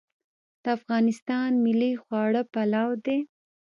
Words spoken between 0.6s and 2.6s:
د افغانستان ملي خواړه